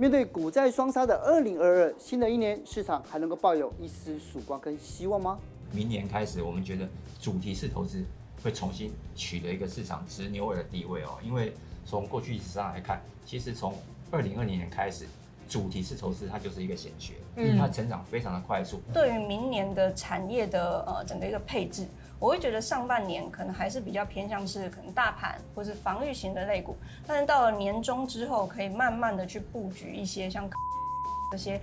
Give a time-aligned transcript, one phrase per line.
[0.00, 5.36] 面对股债双杀的二零二二，新的一年市场还能够抱有一丝曙光跟希望吗？
[5.72, 6.88] 明年开始，我们觉得
[7.20, 8.04] 主题式投资
[8.40, 11.18] 会重新取得一个市场值牛耳的地位哦。
[11.20, 11.52] 因为
[11.84, 13.74] 从过去历史上来看，其实从
[14.12, 15.04] 二零二零年开始，
[15.48, 18.80] 主题式投资它就是一个显学，嗯，它成长非常的快速。
[18.94, 21.84] 对于明年的产业的呃整个一个配置，
[22.20, 26.76] 我会觉得上半年可能还是比较偏向是可能大盘或是防御型的类股，
[27.06, 30.48] 但是到了年终之后，可以慢慢的去布局一些像
[31.30, 31.60] 这些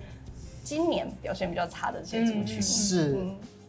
[0.64, 2.58] 今年表现比较差的这些族群。
[2.58, 3.28] 嗯、是。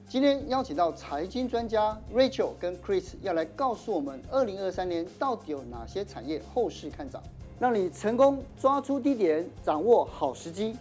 [0.09, 7.21] 今天邀请到财经专家 Rachel 跟 Chris 要来告诉我们，二零二三年到底有哪些产业后市看涨，
[7.59, 10.77] 让你成功抓出低点，掌握好时机。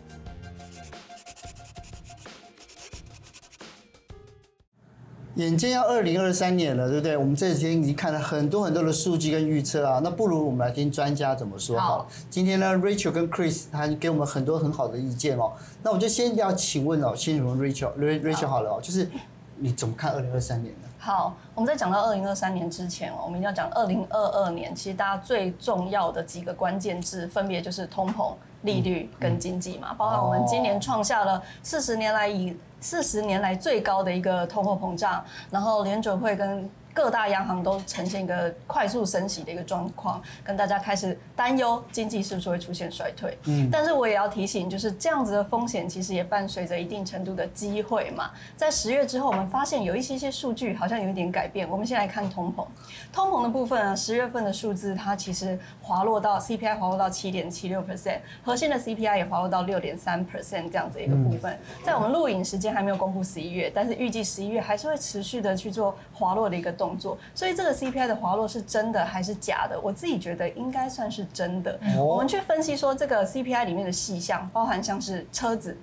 [5.36, 7.14] 眼见要二零二三年了，对不对？
[7.14, 12.02] 我们这几天已经看了很多很多的数据跟预测啊，那不如我们来听专家怎么说好了。
[12.04, 15.52] 好，今天呢，Rachel 跟 Chris 他给我们很多很好的意见哦。
[15.82, 19.10] 那我就先要请问哦，先问 Rachel，Rachel 好了哦，就是
[19.58, 20.88] 你怎么看二零二三年呢？
[20.98, 24.74] 好，我们在讲到二零二三年之前哦，我们一定要讲二零二二年。
[24.74, 32.56] 其实大家最重要的几个关键字，分别就是通膨、利率跟经济嘛，包括我们今年创下了四十年来以
[32.88, 35.20] 四十年来最高的一个通货膨胀，
[35.50, 43.36] 然后联准会跟各大央行都呈现一个快速升息的一个状况，跟大家开始担忧经济是不是会出现衰退。
[43.44, 48.30] 嗯，但是我也要提醒，就是这样子的风险其实也伴随着一定程度的机会嘛。
[48.56, 51.68] 在十月之后，我们发现有一些些数据好像有一点改变。
[51.68, 52.64] 我们先来看通膨，
[53.12, 61.58] 通膨的部分啊，十月份的数字它其实滑落到 CPI 滑落到七点七六 percent，核心的 CPI 也滑落到六点三 percent 这样子一个部分。
[61.84, 66.85] 在我们录影时间还没有公布十一月，但是预计十一月还是会持续的去做滑落的一个动。
[66.86, 69.78] 动作，所以这个 CPI 的滑落是真的还是假的？
[69.80, 71.78] 我自己觉得应该算是真的。
[71.98, 75.76] 我们去分析说，这个 CPI 里面的细项，包含像是车子，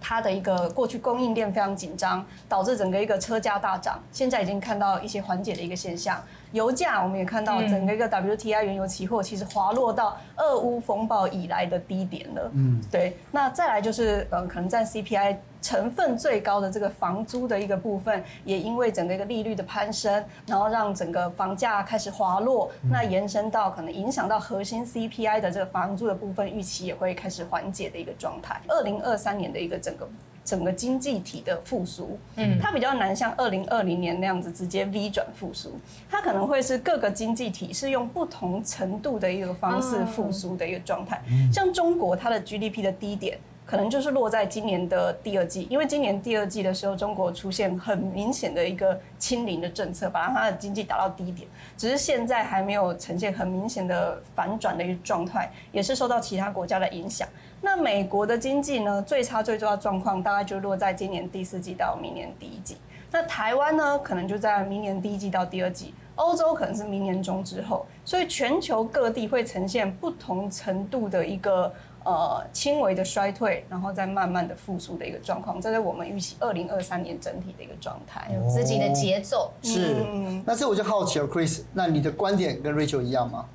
[0.00, 6.22] 它的一个过去供应链非常紧张，导致整个一个车价大涨，现在已经看到一些缓解的一个现象。
[6.52, 12.50] 油价我们也看到，整个一个 WTI 原油期货其实滑落到俄乌风暴以来的低点了。
[12.54, 13.16] 嗯，对。
[13.30, 15.36] 那再来就是，呃，可能占 CPI。
[15.62, 28.60] 成分最高的这个房租的一个部分，也因为整个一个利率的攀升，然后让整个房价开始滑落，那延伸到可能影响到核心 CPI 的这个房租的部分，预期也会开始缓解的一个状态。
[28.68, 30.08] 二零二三年的一个整个
[30.46, 41.20] 整个经济体的复苏，嗯，它比较难像二零二零年那样子直接 V 转复苏，它可能会是各个经济体是用不同程度的一个方式复苏的一个状态。
[41.52, 43.38] 像中国，它的 GDP 的低点。
[43.66, 51.48] 可能就是落在今年的第二季，因为今年第二季的时候，中国出现很明显的一个清零的政策，把它的经济打到低点。
[51.76, 57.26] 只是现在还没有呈现很明显的反转的一个状态，也是受到其他国家的影响。
[57.60, 62.76] 那美国的经济呢，最差最重要的状况大概就落在今年第四季到明年第一季。
[63.10, 65.94] 那台湾呢，可能就在明年第一季到第二季。
[66.16, 71.72] 欧洲可能是明年中之后，所以全球各地会呈现不同程度的一个。
[72.08, 79.52] 呃，轻微的衰退，然后再慢慢的复苏的一个状况，这是我们预期二零二三年整体的一个状态，有自己的节奏。
[79.60, 83.46] 是，嗯、那这我就好奇了，Chris，那你的观点跟 Rachel 一样吗？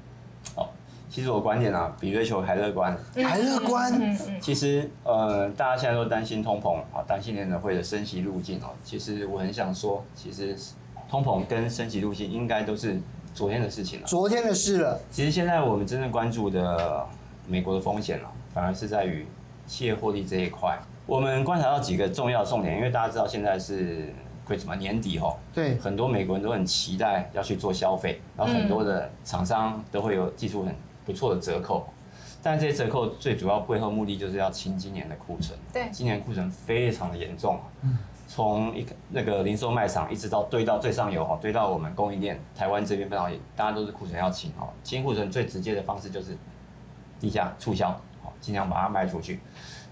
[1.11, 4.17] 哦，其实我观点啊，比 Rachel 还乐观，还乐观。
[4.39, 8.69] 其实呃，大家现在都担心通膨啊，担心联准会的升息路径哦。
[8.83, 10.55] 其实我很想说，其实
[11.09, 12.99] 通膨跟升息路径应该都是
[13.33, 14.99] 昨天的事情了，昨天的事了。
[15.11, 17.05] 其实现在我们真正关注的
[17.45, 18.31] 美国的风险了。
[18.53, 19.25] 反而是在于
[19.65, 30.75] 企业获利这一块，我们观察到几个重要重点，因为大家知道现在是会什么年底吼，对，很多美国人都很期待要去做消费，然后很多的厂商都会有技术很
[31.05, 31.87] 不错的折扣，
[32.41, 37.59] 但这些折扣最主要背后目的就是要清今年的库存，对，今年库存非常的严重，
[38.27, 46.37] 从一个那个零售卖场一直到堆到最上游哈，堆到我们供应链，台湾这边非常，大家都是库存要清哈，清库存最直接的方式就是
[47.19, 47.99] 低价促销。
[48.39, 49.39] 尽量把它卖出去，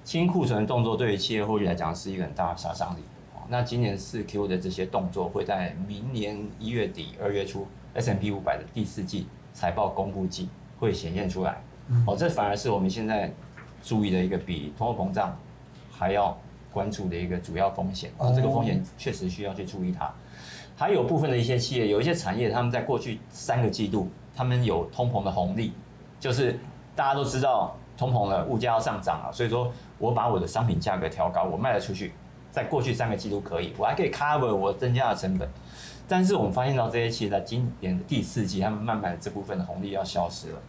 [0.03, 2.99] 清库存的动作对于企业获利来讲是一个很大的杀伤力。
[3.47, 10.49] 那今年四 Q 的这些动作会在明年一月底、二月初 S M P 五百的第四季财报公布季
[10.79, 11.61] 会显现出来。
[12.07, 13.31] 哦，这反而是我们现在
[13.83, 15.37] 注意的一个比通货膨胀
[15.91, 16.37] 还要
[16.71, 18.11] 关注的一个主要风险。
[18.17, 20.11] 啊，这个风险确实需要去注意它。
[20.75, 25.73] 还有部分的一些企业，有一些产业，他们在过去三个季度，他们有通膨的红利，
[26.19, 26.57] 就是
[26.95, 27.75] 大家都知道。
[27.97, 32.13] 通膨了，物价要上涨了，所以说我把我的商品价格调高，我卖得出去，
[32.49, 35.49] 在过去三个季度可以，我还可以 cover 我增加的成本。
[36.09, 40.59] 但是我们发现到这些企业在今年的第四季，他们慢慢的这部分的红利要消失了，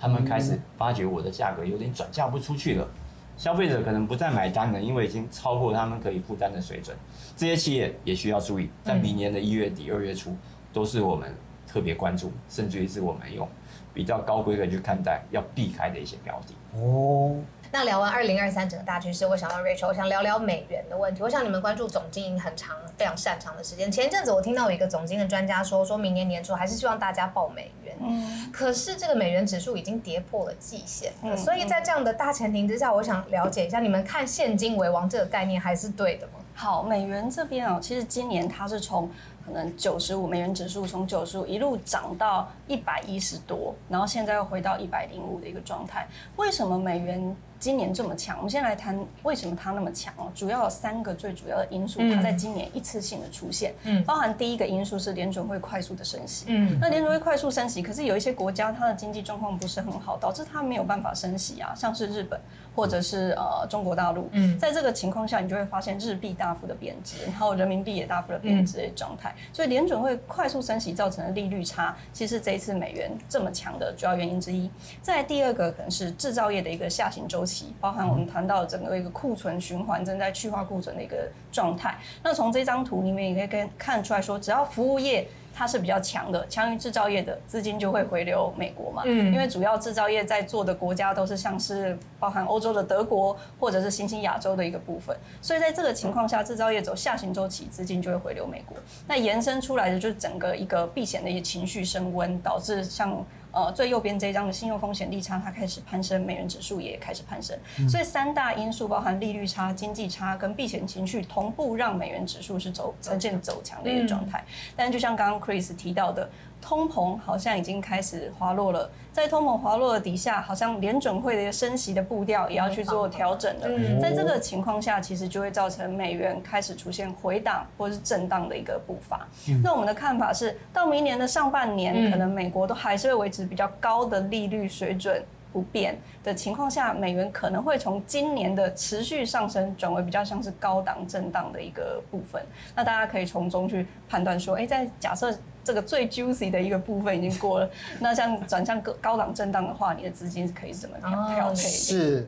[0.00, 2.88] 他们开始发觉我的价格有点转嫁不出去了，
[3.36, 6.96] 消费者可能不再买单了，因为已经超过他们可以负担的水准。
[7.36, 10.36] 这些企业也需要注意，在明年的一月底、二月初，
[10.72, 11.32] 都是我们
[11.64, 13.48] 特别关注，甚至于是我们用
[13.94, 16.80] 比较高规格去看待要避开的一些标的。
[16.80, 17.36] 哦。
[17.70, 21.22] 那聊完二零二三整个大趋势，我想到 Rachel，我想聊聊美元的问题。
[21.22, 23.92] 我想你们关注总经营很长、非常擅长的时间。
[23.92, 27.94] 前一阵子我听到有一个总经的专家说，说明年年初还是希望大家报美元。
[28.00, 28.50] 嗯。
[28.50, 36.32] 可是这个美元指数已经跌破了季线，嗯，所以在这样的大前提之下，我想了解一下，你们看现金为王这个概念还是对的吗？
[36.54, 39.10] 好，美元这边哦，其实今年它是从
[39.48, 46.06] 可能九十五美元指数从九十五一路涨到一百一十多，然后现在又回到一百零五的一个状态。
[46.36, 47.34] 为什么美元？
[47.60, 50.30] 今年这么强，我们先来谈为什么它那么强哦。
[50.32, 53.74] 主要有三个最主要的因素，它在今年一次性的出现。
[53.82, 56.44] 嗯，包含第一个因素是联准会快速的升息。
[56.46, 62.40] 嗯，那联准会快速升息，可是有一些国家它的经济状况不是很好，导致它没有办法升息啊，像是日本
[62.76, 64.28] 或者是呃中国大陆。
[64.30, 69.34] 嗯，在这个情况下，你就会发现日币大幅的贬值，然后人民币也大幅的贬值的状态。
[69.52, 74.70] 所以联准会快速升息造成的利率差，其实这一次美元这么强的主要原因之一。
[75.02, 77.74] 在第二个可能是制造业的一个下行周期。
[77.80, 81.96] 包含我们谈到整个一个库存循环正在去化库存的一个状态。
[82.22, 85.26] 那从这张图里面也可以看出来说，只要服务业
[85.58, 89.02] 它是比较强的，强于制造业的资金就会回流美国嘛。
[89.04, 98.76] 嗯，因为主要制造业在做的国家都是像是包含欧洲的德国或者是新兴亚洲的一个部分，所以在这个情况下，制造业走下行周期，资金就会回流美国。
[99.08, 103.26] 那延伸出来的就是整个一个避险的一些情绪升温，导致像。
[103.58, 114.38] 呃，最右边这一张的信用风险利差，它开始攀升，美元指数也开始攀升，嗯、所以三大因素包含利率差、经济差跟避险情绪同步，让美元指数是走呈现走强的一个状态。
[114.46, 116.28] 嗯、但是就像刚刚 Chris 提到的。
[116.60, 124.00] 通膨好像已经开始滑落了，在通膨滑落的底下，好像联准会的升息的步调也要去做调整了。
[124.00, 129.26] 在这个情况下，其实就会造成美元开始出现回档或是震荡的一个步伐。
[129.62, 142.42] 那我们的看法是，到明年的上半年，可能美国都还是会维持比较高的利率水准不变的情况下，美元可能会从今年的持续上升转为比较像是高档震荡的一个部分。
[142.74, 145.32] 那大家可以从中去判断说，哎，在假设。
[145.68, 147.70] 这个最 juicy 的一个部分已经过了，
[148.00, 151.56] 那像转向高高档震荡的话，你的资金可以怎么调调配？
[151.56, 152.26] 是。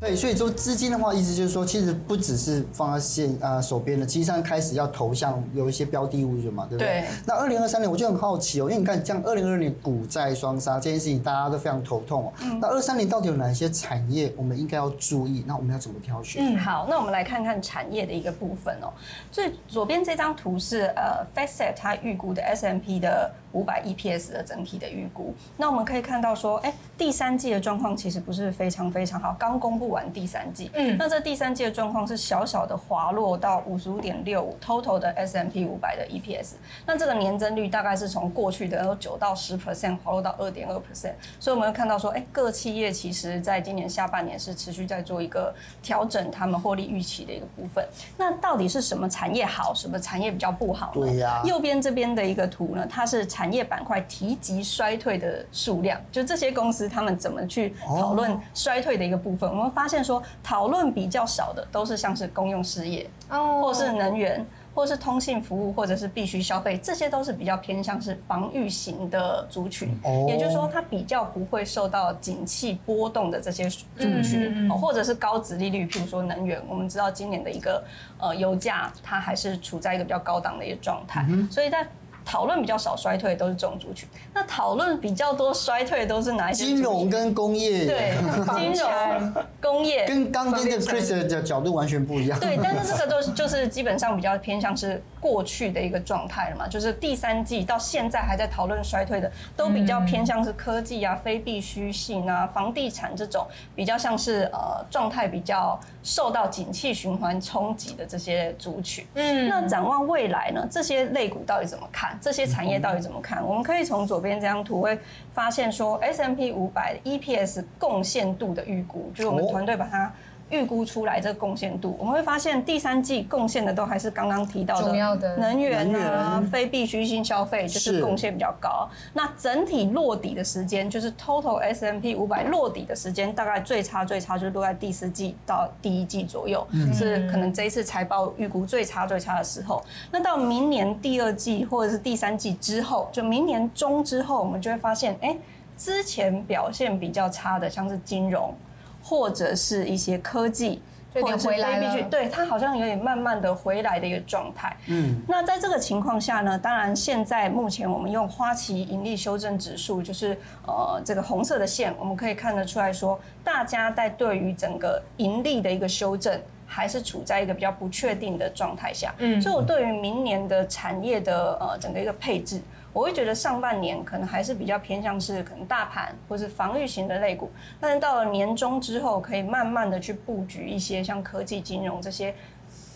[0.00, 7.00] 对，所以说资金的话，意思就是说，其实不只是放在现啊手边的，其实上开始要投向有一些标的物，嘛，对不对？
[7.00, 7.04] 对。
[7.26, 12.32] 那二零二三年，我就很好奇哦，因为你看，像二零二二年股债双杀这件事情，大家都非常头痛哦。
[12.42, 12.60] 嗯。
[12.60, 15.42] 那二三年到底有哪些产业我们应该要注意？
[15.46, 16.44] 那我们要怎么挑选？
[16.44, 18.92] 嗯，好，那我们来看看产业的一个部分哦。
[19.32, 23.30] 最左边这张图是呃，FactSet 它预估的 S M P 的。
[23.52, 47.82] 五百 EPS 的整体的预估，那我们可以看到说，哎，第三季的状况其实不是非常非常好，刚公布完第三季，嗯，那这第三季的状况是小小的滑落到五十五点六五，total 的 S M P 五百的 EPS，那这个年增率大概是从过去的有九到十 percent 滑落到二点二 percent，所以我们会看到说，哎，各企业其实在今年下半年是持续在做一个调整，他们获利预期的一个部分。
[48.18, 51.06] 那到底是什么产业好，什么产业比较不好呢？
[51.06, 53.26] 对呀，右边这边的一个图呢，它是。
[53.38, 69.96] 产业板块提及衰退的数量，就这些公司他们怎么去讨论衰退的一个部分，我们发现说讨论比较少的都是像是公用事业，哦，或是能源，或是通信服务，或者是必须消费，这些都是比较偏向是防御型的族群，
[70.26, 77.84] 也就是说它比较不会受到景气波动的这些族群，或者是高值利率，譬如说能源，我们知道今年的一个
[78.18, 81.86] 呃油价它还是处在一个比较高档的一个状态，所以在。
[82.28, 86.66] 讨论比较少衰退的都是这种族群，那讨论比较多衰退的都是哪一些？
[86.66, 87.86] 金融跟工业。
[87.86, 88.14] 对，
[88.54, 90.04] 金融、工业。
[90.06, 92.38] 跟刚刚的 Chris 的角度完全不一样。
[92.38, 109.06] 对，但是这个都是就是基本上比较偏向是过去的一个状态了嘛，就是第三季到现在还在讨论衰退的，都比较偏向是科技啊、非必需性啊、房地产这种比较像是呃状态比较受到景气循环冲击的这些族群。
[109.14, 110.68] 嗯，那展望未来呢？
[110.70, 112.17] 这些类股到底怎么看？
[112.20, 113.44] 这些产业到底怎么看？
[113.44, 114.98] 我们可以从左边这张图会
[115.32, 120.12] 发现说，S M P 五百 EPS 贡献度的预估，就是我们团队把它
[120.50, 128.88] 预估出来这个贡献度，我们会发现第三季贡献的都还是刚刚提到的能源啊、非必需性消费，就是贡献比较高。
[129.12, 139.84] 那整体落底的时间，就是 total S M P 五百落底的时间，大概最差最差就落在第四季到第一季左右，是可能这一次财报预估最差最差的时候。
[140.10, 145.36] 那到明年第二季或者是第三季之后，就明年中之后，我们就会发现，哎，
[145.76, 148.54] 之前表现比较差的，像是金融。
[149.02, 150.82] 或者是一些科技，
[151.14, 154.76] 或者是非必需，对，它好像有点慢慢的回来的一个状态。
[154.86, 160.36] 嗯，那在这个情况下呢，当然现在目前我们用花旗盈利修正指数，就是
[160.66, 169.14] 呃这个红色的线，我们可以看得出来说，大家在对于整个盈利的一个修正，还是处在一个比较不确定的状态下。
[169.18, 172.60] 嗯，所以我对于明年的产业的呃整个一个配置。
[172.98, 182.34] 我会觉得上半年可能还是比较偏向是可能大盘或是防御型的类股，但是到了年中之后，可以慢慢的去布局一些像科技、金融这些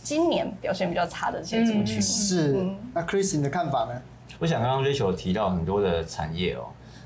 [0.03, 1.99] 今年表现比较差的这些族群。
[1.99, 4.03] 嗯、是，嗯、那 Chris 你的看法呢？
[4.41, 6.65] 我想刚刚 Rachel 提到很多的产业哦，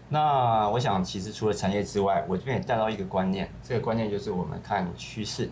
[0.09, 5.51] 那我想其实除了产业之外，我这边也带到一个观念，这个观念就是我们看趋势。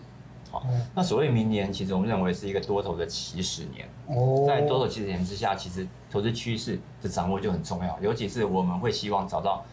[0.93, 3.87] 那所谓明年，其实我们认为是一个多头的起始年。
[4.07, 9.65] 哦，在多头起始年之下，其实投资趋势的掌握就很重要，尤其是我们会希望找到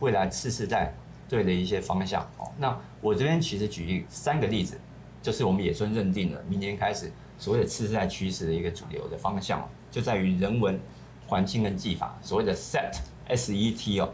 [0.00, 0.94] 未来次世代
[1.28, 2.22] 对的一些方向。
[2.38, 4.78] 哦，那我这边其实举三个例子，
[5.22, 10.78] 就是我们野村认定了明年开始所谓的次世代趋势的一个主流的方向，就在于人文、
[11.26, 12.96] 环境跟技法，所谓的 SET
[13.28, 14.08] S E T 哦。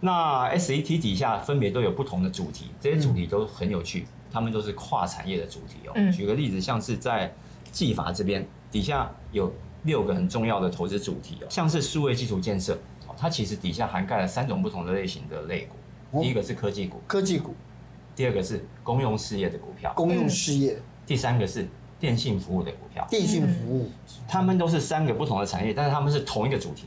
[0.00, 4.06] 那 S E T 底下分别都有不同的主题，这些主题都很有趣。
[4.30, 6.12] 他们都是跨产业的主题哦。
[6.12, 7.32] 举个例子，像是在
[7.70, 9.52] 技法这边底下有
[9.84, 12.78] 六个很重要的投资主题哦，像是数位基础建设，
[13.16, 16.22] 它其实底下涵盖了三种不同的类型的类股。
[16.22, 17.50] 第一个是科技股，科技股；
[18.16, 21.68] 第二个是公用事业的股票，公用事业；第三个是
[22.00, 23.90] 电信服务的股票，电信服务。
[24.26, 26.86] 他们都是三个不同的产业，但是他们是同一个主题，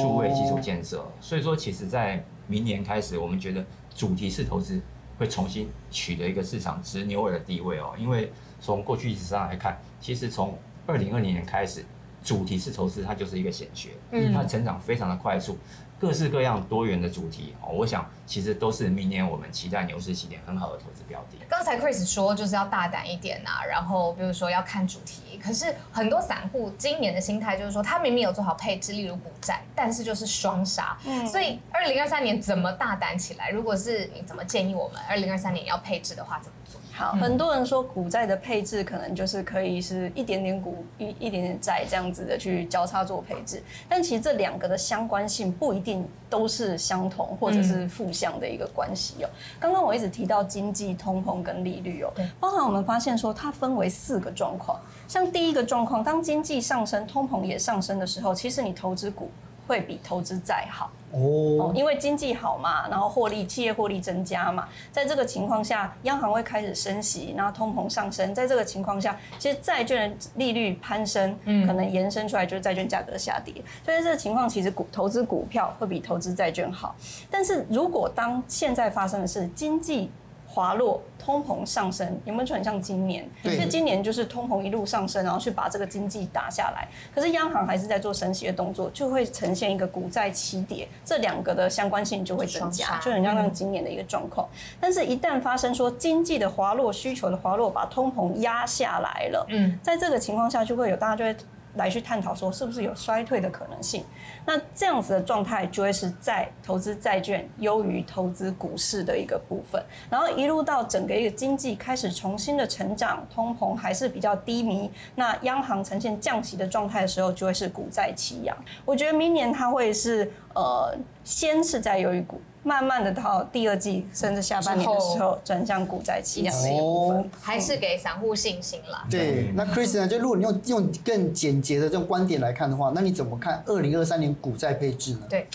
[0.00, 1.04] 数位基础建设。
[1.20, 4.80] 所以说，其实在明年开始，我们觉得主题式投资。
[5.18, 11.84] 会重新取得一个市场值牛耳的地位哦，因为从过去历史上来看，其实从二零二零年开始，
[12.22, 15.58] 主题式投资它就是一个显学，嗯，它成长非常的快速。
[16.04, 21.38] 各式各样多元的主题哦，我想其实都是明年我们期待牛市起点很好的投资标的。
[21.48, 25.40] 刚才 Chris 说就是要大胆一点呐、啊，然后比如说要看主题。
[25.42, 30.94] 可是很多散户今年的心态就是说，他明明有做好配置，例如股债，但是就是双杀。
[31.06, 33.48] 嗯，所以二零二三年怎么大胆起来？
[33.48, 36.78] 如果是你怎么建议我们二零二三年要配置的话，怎么做？
[36.96, 49.28] 好，很多人说股债的配置可能就是可以是一点点股一一点点债这样子的去交叉做配置，但其实这两个的相关性不一定都是相同或者是负向的一个关系哦。
[49.58, 59.28] 刚刚我一直提到经济、通膨跟利率哦，包含我们发现说它分为四个状况，像第一个状况，当经济上升、通膨也上升的时候，其实你投资股
[59.66, 60.92] 会比投资债好。
[61.14, 73.54] 哦，因为经济好嘛，然后获利，企业获利增加嘛，在这个情况下，央行会开始升息，然后通膨上升，在这个情况下，其实债券的利率攀升，可能延伸出来就是债券价格下跌，
[73.84, 76.94] 所以这个情况其实股投资股票会比投资债券好，
[77.30, 80.10] 但是如果当现在发生的是经济。
[80.54, 83.28] 滑落，通膨上升，有没有就很像今年？
[83.42, 86.86] 可是今年就是通膨一路上升，然后去把这个经济打下来。
[87.12, 94.48] 可是央行还是在做升息的动作，就会呈现一个股债齐跌，这两个的相关性就会增加，就很像像今年的一个状况。
[94.78, 101.36] 但是，一旦发生说经济的滑落、需求的滑落，把通膨压下来了，嗯，在这个情况下，就会有大家就会。
[101.74, 104.04] 来去探讨说是不是有衰退的可能性？
[104.46, 118.56] 那这样子的状态就会是在投资债券优于投资股市的一个部分，然后一路到整个一个经济开始重新的成长，通膨还是比较低迷，那央行呈现降息的状态的时候，就会是股债齐扬。
[118.84, 122.40] 我觉得明年它会是呃，先是在优于股。
[122.66, 129.06] 慢慢的到第二季甚至下半年的时候转向股债齐扬的一部分，还是给散户信心啦。
[129.10, 130.08] 对，那 Chris 呢？
[130.08, 135.26] 就如果你用用更简洁的这种观点来看的话，那你怎么看二零二三年股债配置呢？
[135.28, 135.46] 对，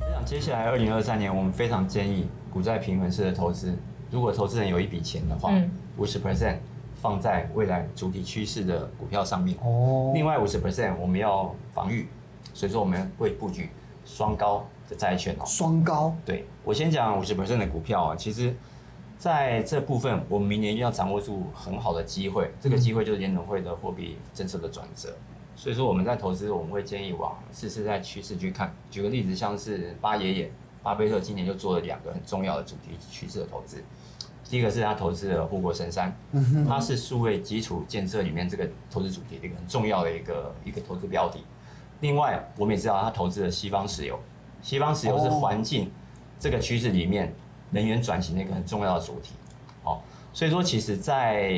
[0.00, 3.72] 我想接下来二零二三年，我们非常建议股债平衡式的投资。
[4.10, 5.52] 如果投资人有一笔钱的话，
[5.96, 6.56] 五十 percent
[7.00, 12.08] 放在未来主题趋势的股票上面，哦，另外五十 percent 我们要防御，
[12.52, 13.68] 所以说我们会布局。
[14.02, 16.12] 双高的债券哦，双高。
[16.24, 18.52] 对，我先讲五十 percent 的股票啊，其实
[19.16, 25.14] 在这部分，我们明年要掌握住很好的机会，这个机会就是联准会的货币政策的转折。
[25.54, 28.74] 所以说我们在投资，我们会建议往试试在趋势去看。
[28.90, 30.52] 举个例子，像是巴爷爷
[30.82, 33.84] 巴菲特今年就做了两个很重要的主题趋势的投资。
[34.50, 36.12] 第一个是他投资了护国神山，
[36.66, 41.38] 它是数位基础建设里面这个投资主题的一个很重要的一个一个投资标的。
[42.00, 44.18] 另外，我们也知道他投资了西方石油，
[44.60, 45.88] 西方石油是环境
[46.40, 47.32] 这个趋势里面
[47.70, 49.34] 能源转型的一个很重要的主题。
[49.84, 50.02] 好，
[50.32, 51.52] 所以说其实，在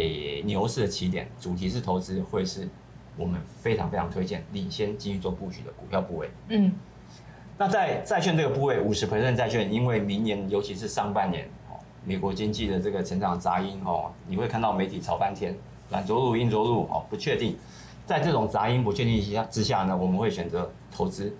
[0.45, 2.69] 牛市的起点，主题式投资会是
[3.17, 6.31] 我们非常非常推荐领先继续做布局的股票部位。
[6.49, 6.75] 嗯，
[7.57, 11.62] 那在债券这个部位，五十 percent 债券，因为明年尤其是上半年，哦，
[12.05, 15.57] 美国经济的这个成长杂音哦，你会看到媒体炒翻天，
[15.91, 17.57] 软着陆、硬着陆哦，不确定。
[18.05, 21.35] 在这种杂音不确定下之下呢，我们会选择投资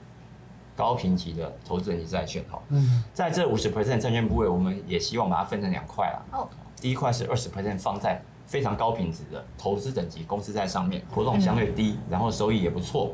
[0.77, 2.43] 高评级的投资人级债券。
[2.53, 6.23] 哦，嗯，在这五十 percent 债券部位，我们也希望把它分成两块啦。
[6.39, 6.49] 哦，
[6.81, 13.11] 第一块是二十 percent 放在非常高品质的投资等级公司在上面，波动相对低，然后收益也不错。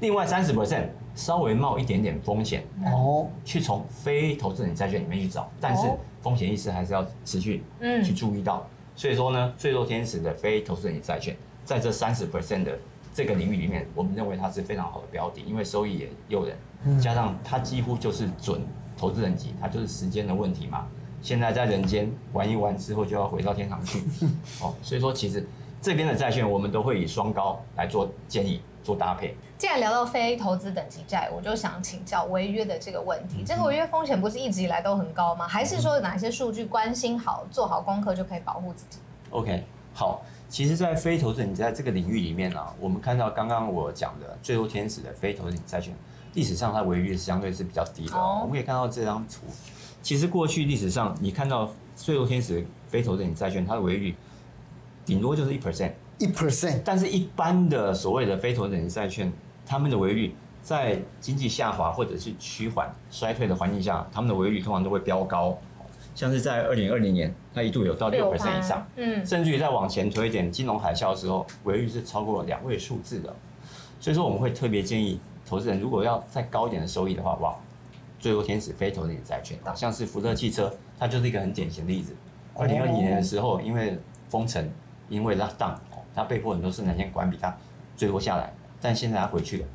[0.00, 5.86] 另外三十 percent 稍微冒一点点风险哦，去从非投资等级债券里面去找，但是
[6.20, 8.66] 风险意识还是要持续嗯去注意到。
[8.96, 12.76] 所以说呢，最弱天使的非投资等级债券，在这三十 percent 的
[13.14, 18.60] 这个领域里面，我们认为它是非常好的标的，因为收益也诱人，加上它几乎就是准
[18.98, 20.88] 投资等级，它就是时间的问题嘛。
[21.22, 24.02] 现在在人间玩一玩之后，就要回到天堂去，
[24.62, 25.46] 哦，所以说其实
[25.80, 29.36] 这边的债券我们都会以双高来做建议、做搭配。
[29.58, 35.46] 既然聊到非投资等级债，我就想请教违约的这个问题，这个违约风险不是一直以来都很高吗？
[35.46, 38.98] 还是说哪些数据关心好、做好功课就可以保护自己
[39.30, 40.22] ？OK，好。
[40.48, 45.94] 其实，在非投资等级在这个领域里面啊，我们看到刚刚我讲的最后天使的非投资债券，
[46.34, 48.16] 历史上它违约相对是比较低的。
[48.16, 49.46] 我们可以看到这张图，
[50.02, 54.14] 其实过去历史上你看到最弱天使非投资等级债券，它的违约率
[55.04, 56.80] 顶多就是一 percent，一 percent。
[56.84, 59.32] 但是，一般的所谓的非投资等级债券，
[59.66, 65.56] 他们的违约率在经济下滑或者是趋缓衰退的环境下，他们的违约率通常都会飙高。
[66.14, 73.34] 像是在二零二零年，它一度有到六 percent 以上，嗯，甚至于再往前推一点，金融海啸的时候，违约率是超过两位数字的。
[74.00, 77.54] 所以说，我们会特别建议投资人，如果要再高一点的收益的话，哇，
[78.20, 82.14] 最后天使非投资等级债券，像是福特汽车，它就是一个很典型的例子。
[82.54, 83.98] 二零二零年的时候，因为
[84.28, 84.70] 封城，
[85.08, 85.74] 因为 lockdown，
[86.14, 87.56] 它被迫很多生产线关闭，它
[87.96, 89.66] 最多下来，但现在它回去了。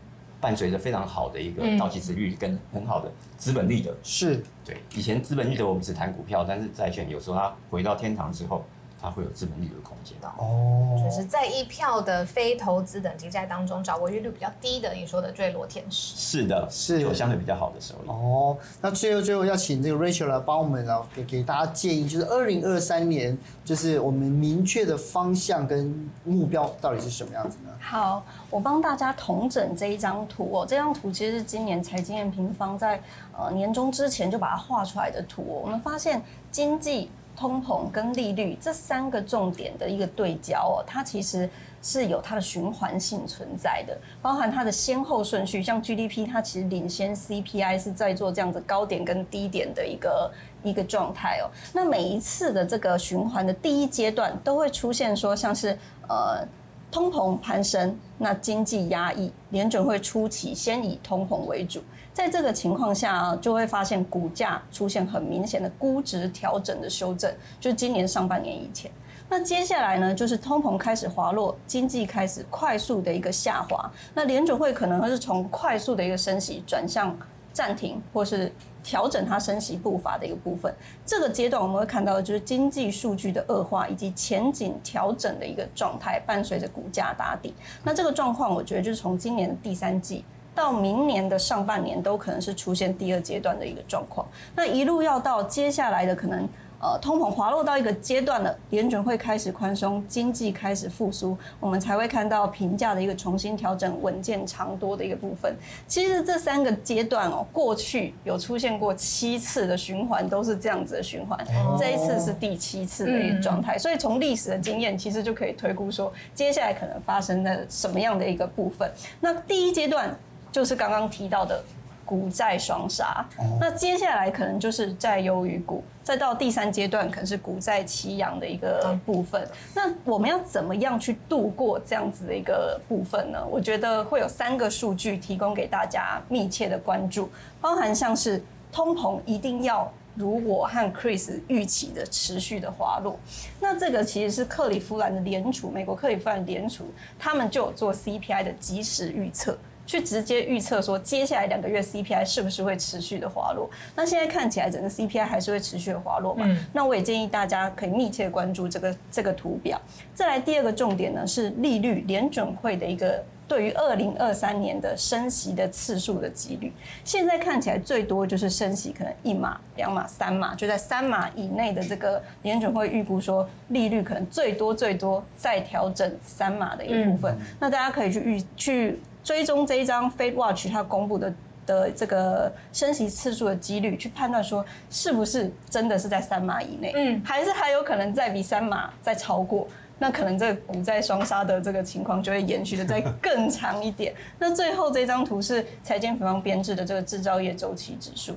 [0.42, 4.78] 伴随着非常好的一个到期值率跟很好的资本利得，是对。
[4.94, 8.64] 以前资本利得我们只谈股票，但是债券有时候它回到天堂之后，
[9.06, 10.18] 它会有资本利得的空间。
[10.38, 16.16] 哦，就是在一票的非投资等级债当中找违约率比较低的，你说的坠落天使。
[16.18, 18.08] 是的，是有相对比较好的收益。
[18.08, 27.70] 哦，那最后最后要请这个 Rachel 来帮我们啊，给给大家建议，就是二零二三年，就是我们明确的方向跟目标到底是什么样子呢？
[27.80, 30.66] 好，我帮大家统整这一张图哦。
[30.68, 33.00] 这张图其实是今年财经平方在
[33.38, 35.62] 呃年终之前就把它画出来的图哦。
[35.64, 37.12] 我们发现经济。
[37.36, 41.50] 通膨跟利率这三个重点的一个对焦哦，它其实
[41.82, 45.62] 是有它的循环性存在的，包含它的先后顺序。
[45.62, 50.32] 像 GDP，它其实领先 CPI 是在做这样子高点跟低点的一个
[50.64, 51.52] 一个状态哦。
[51.74, 56.48] 那每一次的这个循环的第一阶段，都会出现说像是呃
[56.90, 61.84] 通膨攀升，那经济压抑，联准会初期先以通膨为主。
[62.16, 68.90] 在这个情况下，就会发现股价出现很明显的估值调整的修正，就是今年上半年以前。
[69.28, 73.92] 那接下来呢，就是通膨开始滑落，经济开始快速的一个下滑。
[74.14, 77.14] 那联准会可能会是从快速的一个升息转向
[77.52, 78.50] 暂停，或是
[78.82, 80.74] 调整它升息步伐的一个部分。
[81.06, 87.54] 这个阶段我们会看到的就是经济数据的恶化以及前景调整的一个状态，伴随着股价打底。
[87.84, 90.24] 那这个状况，我觉得就是从今年的第三季。
[90.56, 96.48] 到明年的上半年都可能是出现第二阶段的一个状况，那一路要到接下来的可能，
[96.80, 105.54] 呃，通膨滑落到一个阶段了，联准会开始宽松，经济开始复苏，我们才会看到评价的一个重新调整，稳健长多的一个部分。
[105.88, 111.38] 其实这三个阶段哦，过去有出现过七次的循环，都是这样子的循环，
[111.78, 118.90] 这一次是第七次的一个状态，所以从历史的经验，其实就可以推估说，接下来可能发生的什么样的一个部分。
[119.20, 120.16] 那第一阶段。
[120.56, 121.62] 就是刚刚提到的
[122.06, 123.26] 股债双杀，
[123.60, 129.46] 那接下来可能就是债优于股，再到第三阶段可能是股债齐扬的一个部分。
[129.74, 133.46] 那我们要怎么样去度过这样子的一个部分呢？
[133.52, 138.42] 我觉得会有三个数据提供给大家密切的关注，包含像是
[138.72, 143.20] 通膨一定要如我和 Chris 预期的持续的滑落。
[143.60, 146.86] 那这个其实是克利夫兰的联储，美国克利夫兰联储
[147.20, 149.58] 他们就有做 CPI 的即时预测。
[149.86, 153.70] 去直接预测说接下来两个月 CPI 是不是会持续的滑落。
[153.96, 156.46] 那现在看起来整个 CPI 还是会持续的滑落嘛？
[156.48, 159.80] 嗯、那我也建议大家可以密切关注这个这个图表。
[160.14, 163.24] 再来第二个重点呢是利率，联准会的一个。
[163.48, 177.36] 对于二零二三年的升息的次数的几率，现在看起来最多就是升息可能一码、两码、三码，就在三码以内的这个联准会预估说利率可能最多最多再调整三码的一部分。
[177.40, 181.34] 嗯、那大家可以去预去追踪这一张 Fed Watch 它公布的
[181.66, 189.68] 的这个升息次数的几率，去判断说是不是真的是在三码以内，嗯，还是还有可能再比三码再超过。
[189.98, 194.14] 那可能这个股债双杀的这个情况就会延续的再更长一点。
[194.38, 198.36] 那最后这张图是财经平方编制的这个制造业周期指数。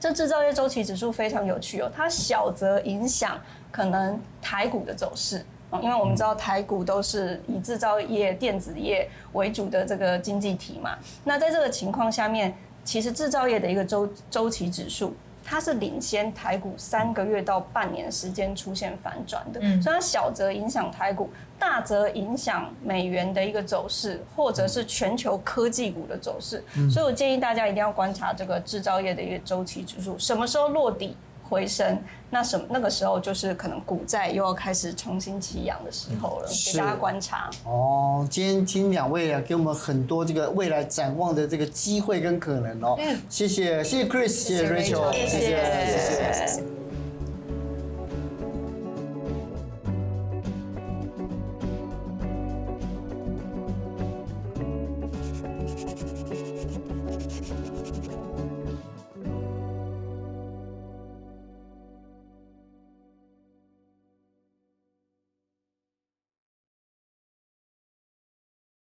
[0.00, 3.38] 这制造业周期指数非常有趣哦，它小则影响
[3.72, 5.44] 可能台股的走势，
[5.82, 10.96] 因为我们知道台股都是以制造业、电子业为主的这个经济体嘛。
[11.24, 15.14] 那在这个情况下面，其实制造业的一个周周期指数。
[15.50, 26.62] 它是领先台股三个月到半年时间出现反转的，嗯、所以它小则影响台股，大则影响美元的一个走势，或者是全球科技股的走势。
[26.76, 31.16] 嗯、所以我建议大家一定要观察这个制造业的一个周期指数，什么时候落底
[31.48, 31.98] 回升，
[32.30, 37.48] 那什么那个时候就是可能股债又要开始重新起扬的时候了，给大家观察。
[37.64, 42.96] 哦，今天听两位啊，给我们很多这个未来展望的这个机会跟可能哦。
[42.98, 46.77] 嗯，谢谢，谢谢 Chris，谢谢 Rachel，谢谢，谢谢。